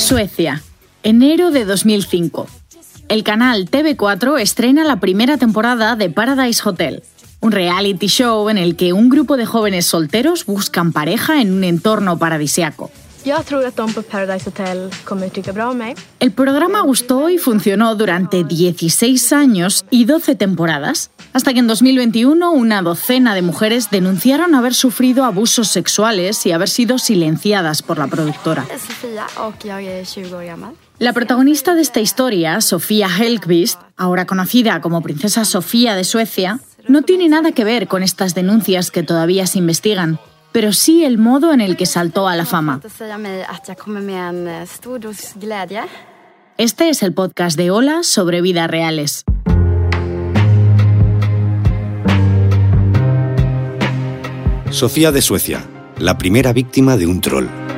[0.00, 0.62] Suecia,
[1.02, 2.46] enero de 2005.
[3.08, 7.02] El canal TV4 estrena la primera temporada de Paradise Hotel,
[7.40, 11.64] un reality show en el que un grupo de jóvenes solteros buscan pareja en un
[11.64, 12.90] entorno paradisiaco.
[16.20, 22.50] El programa gustó y funcionó durante 16 años y 12 temporadas, hasta que en 2021
[22.50, 28.06] una docena de mujeres denunciaron haber sufrido abusos sexuales y haber sido silenciadas por la
[28.06, 28.66] productora.
[30.98, 37.02] La protagonista de esta historia, Sofía Helgqvist, ahora conocida como Princesa Sofía de Suecia, no
[37.02, 40.18] tiene nada que ver con estas denuncias que todavía se investigan
[40.52, 42.80] pero sí el modo en el que saltó a la fama.
[46.56, 49.24] Este es el podcast de Hola sobre vidas reales.
[54.70, 55.64] Sofía de Suecia,
[55.98, 57.69] la primera víctima de un troll.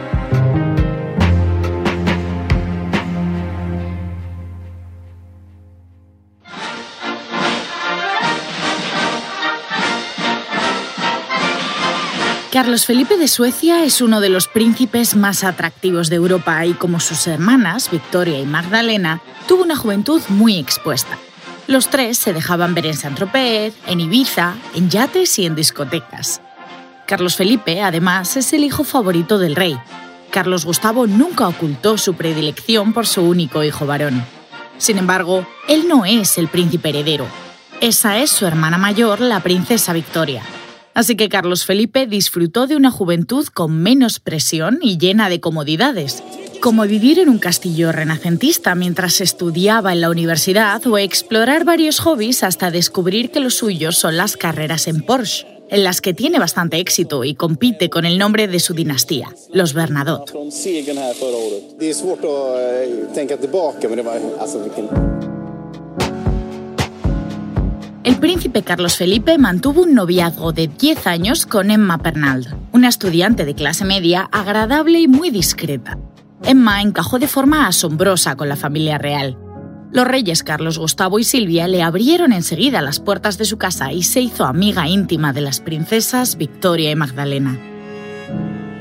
[12.63, 17.01] Carlos Felipe de Suecia es uno de los príncipes más atractivos de Europa y como
[17.01, 21.19] sus hermanas, Victoria y Magdalena, tuvo una juventud muy expuesta.
[21.67, 26.41] Los tres se dejaban ver en Saint-Tropez, en Ibiza, en yates y en discotecas.
[27.05, 29.77] Carlos Felipe, además, es el hijo favorito del rey.
[30.31, 34.25] Carlos Gustavo nunca ocultó su predilección por su único hijo varón.
[34.79, 37.27] Sin embargo, él no es el príncipe heredero.
[37.81, 40.45] Esa es su hermana mayor, la princesa Victoria.
[40.95, 46.23] Así que Carlos Felipe disfrutó de una juventud con menos presión y llena de comodidades,
[46.61, 52.43] como vivir en un castillo renacentista mientras estudiaba en la universidad o explorar varios hobbies
[52.43, 56.79] hasta descubrir que los suyos son las carreras en Porsche, en las que tiene bastante
[56.79, 60.35] éxito y compite con el nombre de su dinastía, los Bernadotte.
[68.05, 73.45] El príncipe Carlos Felipe mantuvo un noviazgo de 10 años con Emma Pernald, una estudiante
[73.45, 75.99] de clase media agradable y muy discreta.
[76.43, 79.39] Emma encajó de forma asombrosa con la familia real.
[79.93, 84.03] Los reyes Carlos Gustavo y Silvia le abrieron enseguida las puertas de su casa y
[84.03, 87.57] se hizo amiga íntima de las princesas Victoria y Magdalena.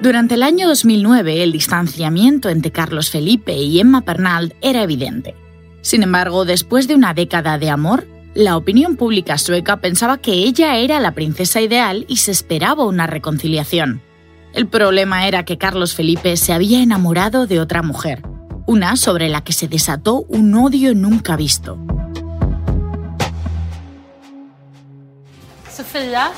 [0.01, 5.35] Durante el año 2009, el distanciamiento entre Carlos Felipe y Emma Pernald era evidente.
[5.81, 10.77] Sin embargo, después de una década de amor, la opinión pública sueca pensaba que ella
[10.77, 14.01] era la princesa ideal y se esperaba una reconciliación.
[14.53, 18.23] El problema era que Carlos Felipe se había enamorado de otra mujer,
[18.67, 21.77] una sobre la que se desató un odio nunca visto.
[25.69, 26.31] Sofía,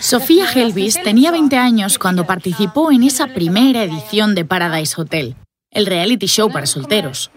[0.00, 5.36] Sofía Helvis tenía 20 años cuando participó en esa primera edición de Paradise Hotel,
[5.70, 7.30] el reality show para solteros.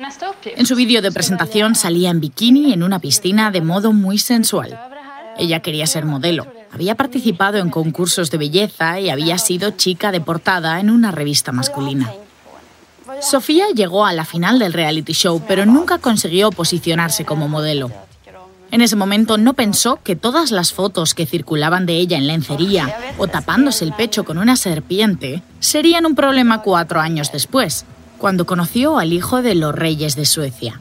[0.55, 4.79] En su vídeo de presentación salía en bikini en una piscina de modo muy sensual.
[5.37, 6.47] Ella quería ser modelo.
[6.71, 11.51] Había participado en concursos de belleza y había sido chica de portada en una revista
[11.51, 12.11] masculina.
[13.21, 17.91] Sofía llegó a la final del reality show, pero nunca consiguió posicionarse como modelo.
[18.71, 23.13] En ese momento no pensó que todas las fotos que circulaban de ella en lencería
[23.19, 27.85] o tapándose el pecho con una serpiente serían un problema cuatro años después,
[28.23, 30.79] cuando conoció al hijo de los reyes de Suecia.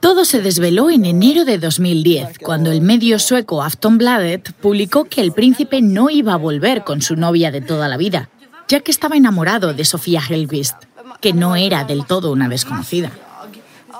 [0.00, 5.30] Todo se desveló en enero de 2010, cuando el medio sueco Aftonbladet publicó que el
[5.30, 8.28] príncipe no iba a volver con su novia de toda la vida,
[8.66, 10.74] ya que estaba enamorado de Sofía Helgvist,
[11.20, 13.12] que no era del todo una desconocida.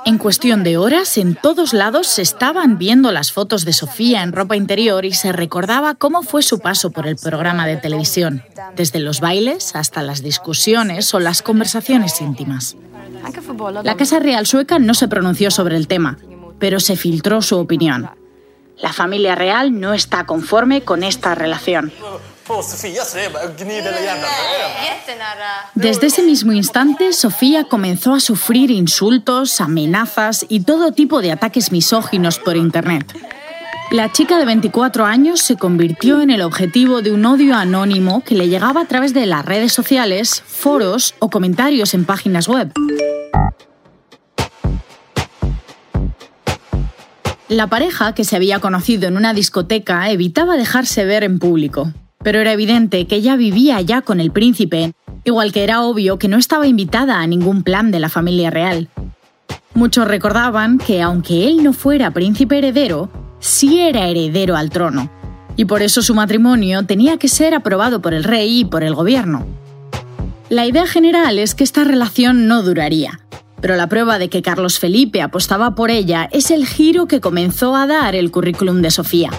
[0.04, 4.32] En cuestión de horas, en todos lados se estaban viendo las fotos de Sofía en
[4.32, 8.42] ropa interior y se recordaba cómo fue su paso por el programa de televisión,
[8.76, 12.76] desde los bailes hasta las discusiones o las conversaciones íntimas.
[13.82, 16.18] La Casa Real sueca no se pronunció sobre el tema,
[16.58, 18.08] pero se filtró su opinión.
[18.80, 21.92] La familia real no está conforme con esta relación.
[25.74, 31.72] Desde ese mismo instante, Sofía comenzó a sufrir insultos, amenazas y todo tipo de ataques
[31.72, 33.12] misóginos por Internet.
[33.90, 38.34] La chica de 24 años se convirtió en el objetivo de un odio anónimo que
[38.34, 42.70] le llegaba a través de las redes sociales, foros o comentarios en páginas web.
[47.48, 51.94] La pareja, que se había conocido en una discoteca, evitaba dejarse ver en público.
[52.22, 54.92] Pero era evidente que ella vivía ya con el príncipe,
[55.24, 58.88] igual que era obvio que no estaba invitada a ningún plan de la familia real.
[59.72, 63.10] Muchos recordaban que aunque él no fuera príncipe heredero,
[63.40, 65.10] sí era heredero al trono,
[65.56, 68.94] y por eso su matrimonio tenía que ser aprobado por el rey y por el
[68.94, 69.46] gobierno.
[70.50, 73.20] La idea general es que esta relación no duraría,
[73.60, 77.74] pero la prueba de que Carlos Felipe apostaba por ella es el giro que comenzó
[77.76, 79.30] a dar el currículum de Sofía.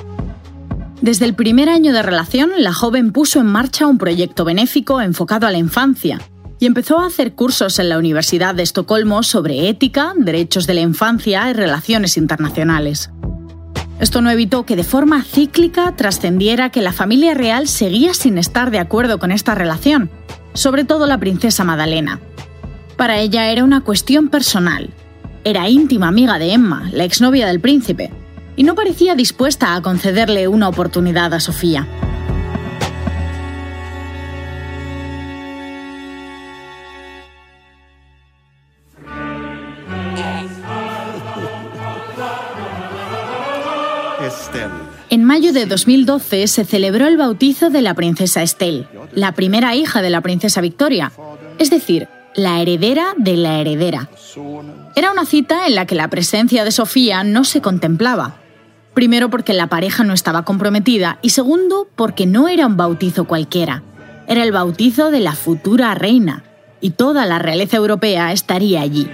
[1.01, 5.47] Desde el primer año de relación, la joven puso en marcha un proyecto benéfico enfocado
[5.47, 6.19] a la infancia
[6.59, 10.81] y empezó a hacer cursos en la Universidad de Estocolmo sobre ética, derechos de la
[10.81, 13.11] infancia y relaciones internacionales.
[14.01, 18.71] Esto no evitó que de forma cíclica trascendiera que la familia real seguía sin estar
[18.71, 20.09] de acuerdo con esta relación,
[20.53, 22.19] sobre todo la princesa Madalena,
[22.99, 24.89] para ella era una cuestión personal.
[25.45, 28.11] Era íntima amiga de Emma, la exnovia del príncipe,
[28.57, 31.87] y no parecía dispuesta a concederle una oportunidad a Sofía.
[45.09, 50.01] En mayo de 2012 se celebró el bautizo de la princesa Estelle, la primera hija
[50.01, 51.13] de la princesa Victoria,
[51.59, 54.09] es decir, la heredera de la heredera.
[54.95, 58.35] Era una cita en la que la presencia de Sofía no se contemplaba.
[58.93, 63.83] Primero porque la pareja no estaba comprometida y segundo porque no era un bautizo cualquiera.
[64.27, 66.43] Era el bautizo de la futura reina
[66.81, 69.09] y toda la realeza europea estaría allí.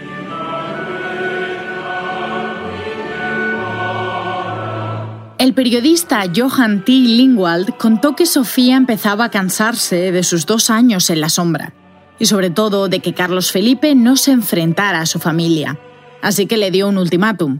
[5.38, 6.92] El periodista Johan T.
[6.92, 11.74] Lingwald contó que Sofía empezaba a cansarse de sus dos años en la sombra
[12.20, 15.80] y sobre todo de que Carlos Felipe no se enfrentara a su familia.
[16.22, 17.60] Así que le dio un ultimátum.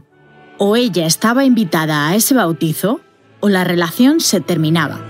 [0.58, 3.00] O ella estaba invitada a ese bautizo
[3.40, 5.00] o la relación se terminaba.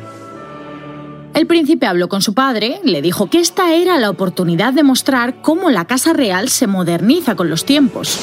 [1.35, 5.43] El príncipe habló con su padre, le dijo que esta era la oportunidad de mostrar
[5.43, 8.19] cómo la Casa Real se moderniza con los tiempos.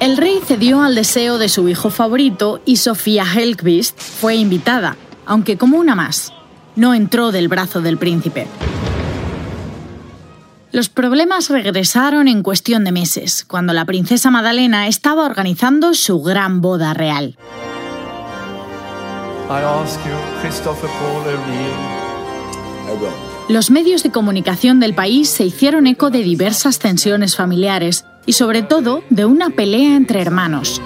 [0.00, 5.56] El rey cedió al deseo de su hijo favorito y Sofía Helkvist fue invitada, aunque
[5.56, 6.32] como una más.
[6.74, 8.46] No entró del brazo del príncipe.
[10.72, 16.60] Los problemas regresaron en cuestión de meses, cuando la princesa Madalena estaba organizando su gran
[16.60, 17.36] boda real.
[23.48, 28.62] Los medios de comunicación del país se hicieron eco de diversas tensiones familiares y sobre
[28.62, 30.82] todo de una pelea entre hermanos.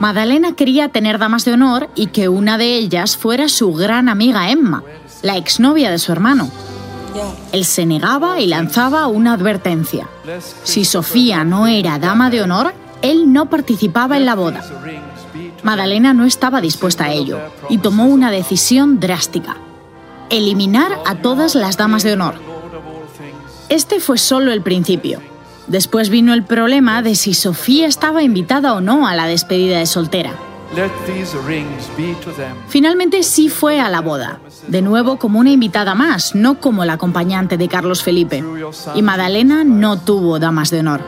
[0.00, 4.50] Madalena quería tener damas de honor y que una de ellas fuera su gran amiga
[4.50, 4.82] Emma,
[5.22, 6.50] la exnovia de su hermano.
[7.52, 10.08] Él se negaba y lanzaba una advertencia.
[10.62, 14.62] Si Sofía no era dama de honor, él no participaba en la boda.
[15.62, 17.38] Madalena no estaba dispuesta a ello
[17.68, 19.56] y tomó una decisión drástica.
[20.30, 22.34] Eliminar a todas las damas de honor.
[23.68, 25.20] Este fue solo el principio.
[25.66, 29.86] Después vino el problema de si Sofía estaba invitada o no a la despedida de
[29.86, 30.32] soltera.
[32.68, 36.94] Finalmente sí fue a la boda, de nuevo como una invitada más, no como la
[36.94, 38.42] acompañante de Carlos Felipe.
[38.94, 41.00] Y Madalena no tuvo damas de honor.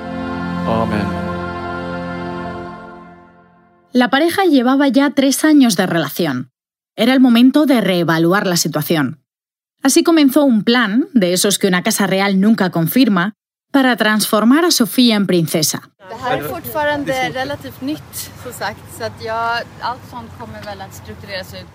[3.92, 6.50] La pareja llevaba ya tres años de relación.
[6.96, 9.22] Era el momento de reevaluar la situación.
[9.82, 13.34] Así comenzó un plan, de esos que una casa real nunca confirma,
[13.70, 15.90] para transformar a Sofía en princesa.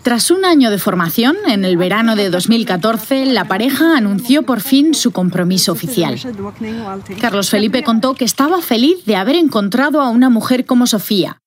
[0.04, 4.94] Tras un año de formación, en el verano de 2014, la pareja anunció por fin
[4.94, 6.20] su compromiso oficial.
[7.20, 11.42] Carlos Felipe contó que estaba feliz de haber encontrado a una mujer como Sofía.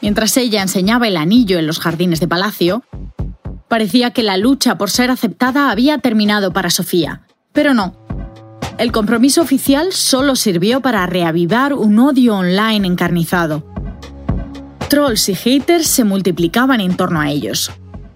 [0.00, 2.84] Mientras ella enseñaba el anillo en los jardines de palacio,
[3.68, 7.22] parecía que la lucha por ser aceptada había terminado para Sofía.
[7.52, 7.94] Pero no,
[8.78, 13.64] el compromiso oficial solo sirvió para reavivar un odio online encarnizado.
[14.88, 17.70] Trolls y haters se multiplicaban en torno a ellos.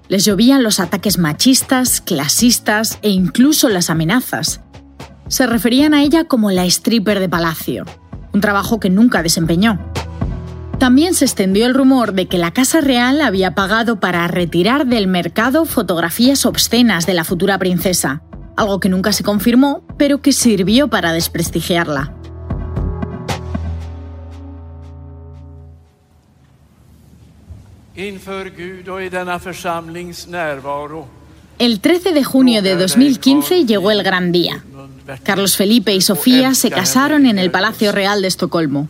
[0.09, 4.61] Les llovían los ataques machistas, clasistas e incluso las amenazas.
[5.29, 7.85] Se referían a ella como la stripper de palacio,
[8.33, 9.79] un trabajo que nunca desempeñó.
[10.79, 15.07] También se extendió el rumor de que la Casa Real había pagado para retirar del
[15.07, 18.23] mercado fotografías obscenas de la futura princesa,
[18.57, 22.15] algo que nunca se confirmó, pero que sirvió para desprestigiarla.
[31.59, 34.65] El 13 de junio de 2015 llegó el gran día.
[35.23, 38.89] Carlos Felipe y Sofía se casaron en el Palacio Real de Estocolmo.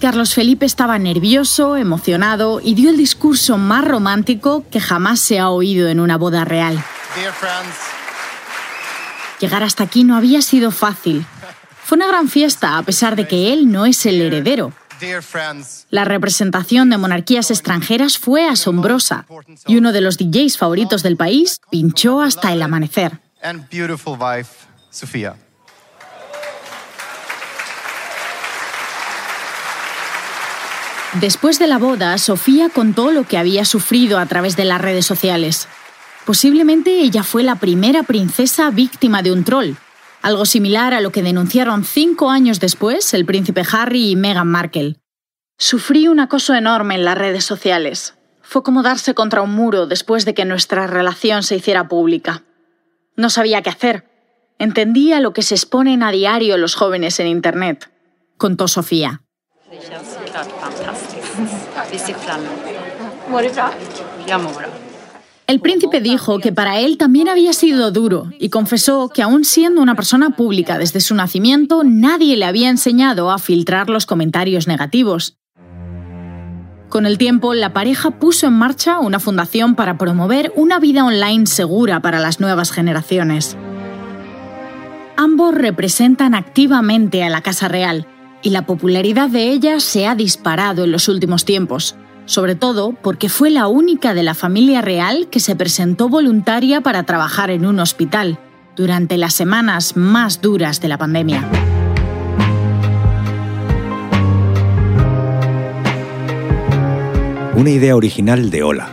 [0.00, 5.48] Carlos Felipe estaba nervioso, emocionado y dio el discurso más romántico que jamás se ha
[5.48, 6.82] oído en una boda real.
[9.40, 11.24] Llegar hasta aquí no había sido fácil.
[11.84, 14.72] Fue una gran fiesta a pesar de que él no es el heredero.
[15.90, 19.26] La representación de monarquías extranjeras fue asombrosa
[19.66, 23.20] y uno de los DJs favoritos del país pinchó hasta el amanecer.
[31.20, 35.04] Después de la boda, Sofía contó lo que había sufrido a través de las redes
[35.04, 35.68] sociales.
[36.24, 39.74] Posiblemente ella fue la primera princesa víctima de un troll,
[40.22, 44.96] algo similar a lo que denunciaron cinco años después el príncipe Harry y Meghan Markle.
[45.58, 48.14] Sufrí un acoso enorme en las redes sociales.
[48.40, 52.42] Fue como darse contra un muro después de que nuestra relación se hiciera pública.
[53.16, 54.08] No sabía qué hacer.
[54.58, 57.90] Entendía lo que se exponen a diario los jóvenes en Internet,
[58.36, 59.22] contó Sofía.
[65.46, 69.82] El príncipe dijo que para él también había sido duro y confesó que aún siendo
[69.82, 75.36] una persona pública desde su nacimiento, nadie le había enseñado a filtrar los comentarios negativos.
[76.88, 81.46] Con el tiempo, la pareja puso en marcha una fundación para promover una vida online
[81.46, 83.56] segura para las nuevas generaciones.
[85.16, 88.06] Ambos representan activamente a la Casa Real
[88.42, 93.28] y la popularidad de ella se ha disparado en los últimos tiempos, sobre todo porque
[93.28, 97.80] fue la única de la familia real que se presentó voluntaria para trabajar en un
[97.80, 98.38] hospital
[98.76, 101.48] durante las semanas más duras de la pandemia.
[107.54, 108.88] Una idea original de Ola.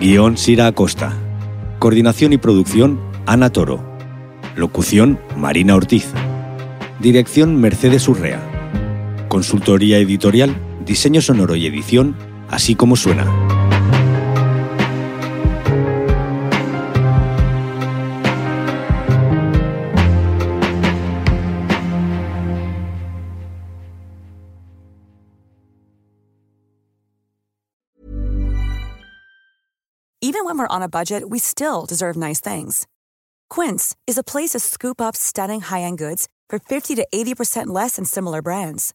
[0.00, 1.12] Guión Sira Acosta.
[1.78, 3.82] Coordinación y producción Ana Toro.
[4.54, 6.12] Locución Marina Ortiz.
[7.00, 8.53] Dirección Mercedes Urrea.
[9.34, 10.54] Consultoría editorial,
[10.86, 12.16] diseño sonoro y edición,
[12.50, 13.24] así como suena.
[30.20, 32.86] Even when we're on a budget, we still deserve nice things.
[33.50, 37.96] Quince is a place to scoop up stunning high-end goods for 50 to 80% less
[37.96, 38.94] than similar brands.